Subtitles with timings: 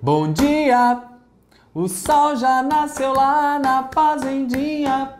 [0.00, 1.02] Bom dia,
[1.74, 5.14] o sol já nasceu lá na fazendinha.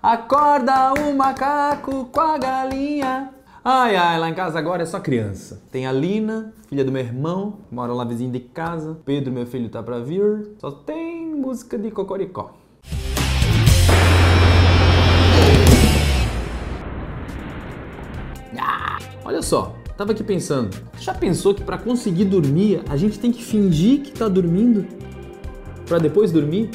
[0.00, 3.30] Acorda o macaco com a galinha.
[3.64, 5.60] Ai, ai, lá em casa agora é só criança.
[5.72, 8.96] Tem a Lina, filha do meu irmão, mora lá vizinho de casa.
[9.04, 10.52] Pedro, meu filho, tá pra vir.
[10.60, 12.54] Só tem música de cocoricó.
[18.56, 20.76] Ah, olha só, tava aqui pensando.
[20.98, 24.86] Já pensou que para conseguir dormir a gente tem que fingir que tá dormindo
[25.86, 26.70] para depois dormir?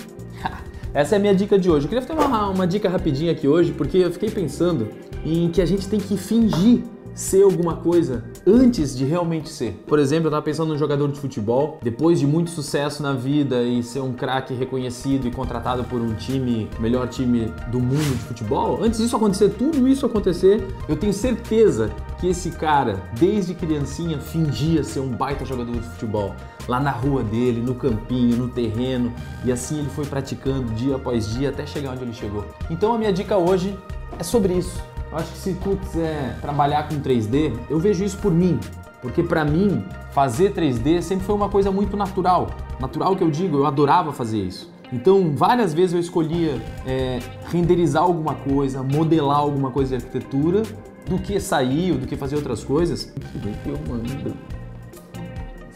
[0.93, 1.85] Essa é a minha dica de hoje.
[1.85, 4.87] Eu queria ter uma, uma dica rapidinha aqui hoje, porque eu fiquei pensando
[5.23, 6.83] em que a gente tem que fingir
[7.13, 9.73] ser alguma coisa antes de realmente ser.
[9.85, 13.61] Por exemplo, eu estava pensando num jogador de futebol, depois de muito sucesso na vida
[13.61, 18.23] e ser um craque reconhecido e contratado por um time, melhor time do mundo de
[18.23, 24.19] futebol, antes disso acontecer, tudo isso acontecer, eu tenho certeza que esse cara, desde criancinha,
[24.19, 26.35] fingia ser um baita jogador de futebol.
[26.67, 31.29] Lá na rua dele, no campinho, no terreno, e assim ele foi praticando dia após
[31.29, 32.45] dia até chegar onde ele chegou.
[32.69, 33.77] Então a minha dica hoje
[34.17, 34.81] é sobre isso
[35.11, 38.59] eu acho que se tu quiser trabalhar com 3D, eu vejo isso por mim.
[39.01, 42.49] Porque para mim, fazer 3D sempre foi uma coisa muito natural.
[42.79, 44.71] Natural que eu digo, eu adorava fazer isso.
[44.91, 47.19] Então, várias vezes eu escolhia é,
[47.51, 50.63] renderizar alguma coisa, modelar alguma coisa de arquitetura,
[51.09, 53.11] do que sair do que fazer outras coisas.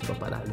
[0.08, 0.52] Paparazzi.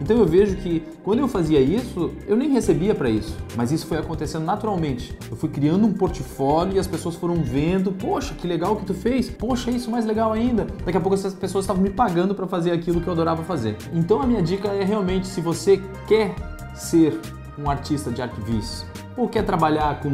[0.00, 3.86] Então eu vejo que quando eu fazia isso, eu nem recebia para isso, mas isso
[3.86, 5.16] foi acontecendo naturalmente.
[5.30, 8.94] Eu fui criando um portfólio e as pessoas foram vendo, poxa, que legal que tu
[8.94, 9.30] fez.
[9.30, 10.66] Poxa, isso mais legal ainda.
[10.84, 13.76] Daqui a pouco essas pessoas estavam me pagando para fazer aquilo que eu adorava fazer.
[13.92, 16.34] Então a minha dica é realmente se você quer
[16.74, 17.18] ser
[17.56, 18.40] um artista de arte
[19.16, 20.10] ou quer trabalhar com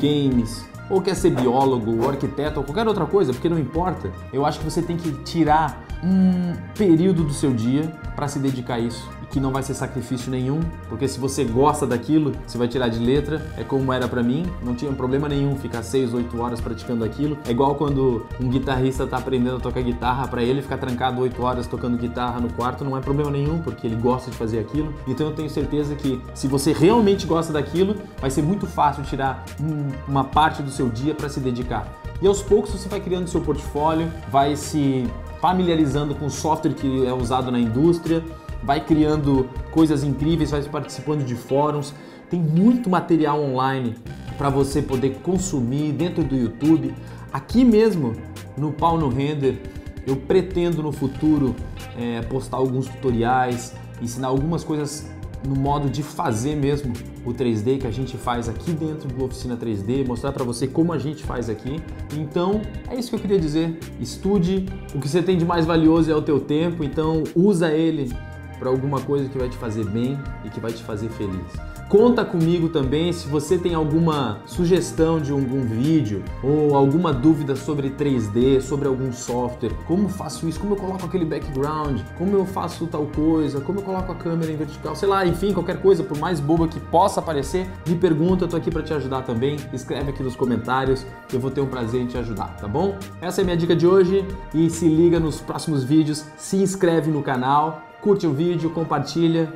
[0.00, 4.10] games, ou quer ser biólogo, ou arquiteto, ou qualquer outra coisa, porque não importa.
[4.32, 7.82] Eu acho que você tem que tirar um período do seu dia
[8.14, 11.44] para se dedicar a isso e que não vai ser sacrifício nenhum, porque se você
[11.44, 13.44] gosta daquilo, você vai tirar de letra.
[13.56, 17.36] É como era para mim, não tinha problema nenhum ficar 6, 8 horas praticando aquilo.
[17.46, 21.42] É igual quando um guitarrista tá aprendendo a tocar guitarra, para ele ficar trancado 8
[21.42, 24.94] horas tocando guitarra no quarto não é problema nenhum, porque ele gosta de fazer aquilo.
[25.06, 29.44] Então eu tenho certeza que se você realmente gosta daquilo, vai ser muito fácil tirar
[29.60, 31.86] um, uma parte do seu dia para se dedicar.
[32.20, 35.06] E aos poucos você vai criando seu portfólio, vai se
[35.40, 38.24] familiarizando com o software que é usado na indústria,
[38.62, 41.94] vai criando coisas incríveis, vai participando de fóruns.
[42.30, 43.94] Tem muito material online
[44.36, 46.94] para você poder consumir dentro do YouTube.
[47.32, 48.14] Aqui mesmo
[48.56, 49.60] no Pau no Render,
[50.06, 51.54] eu pretendo no futuro
[51.98, 55.08] é, postar alguns tutoriais, ensinar algumas coisas
[55.46, 56.92] no modo de fazer mesmo
[57.24, 60.92] o 3D que a gente faz aqui dentro do Oficina 3D, mostrar para você como
[60.92, 61.80] a gente faz aqui.
[62.16, 63.78] Então, é isso que eu queria dizer.
[64.00, 68.12] Estude, o que você tem de mais valioso é o teu tempo, então usa ele
[68.58, 71.66] para alguma coisa que vai te fazer bem e que vai te fazer feliz.
[71.88, 77.90] Conta comigo também se você tem alguma sugestão de algum vídeo ou alguma dúvida sobre
[77.90, 82.88] 3D, sobre algum software, como faço isso, como eu coloco aquele background, como eu faço
[82.88, 86.18] tal coisa, como eu coloco a câmera em vertical, sei lá, enfim, qualquer coisa, por
[86.18, 89.56] mais boba que possa parecer, me pergunta, eu tô aqui para te ajudar também.
[89.72, 92.96] Escreve aqui nos comentários, eu vou ter um prazer em te ajudar, tá bom?
[93.20, 97.12] Essa é a minha dica de hoje e se liga nos próximos vídeos, se inscreve
[97.12, 99.52] no canal, curte o vídeo, compartilha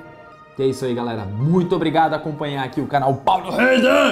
[0.59, 1.25] e é isso aí, galera.
[1.25, 4.09] Muito obrigado por acompanhar aqui o canal Paulo Reda.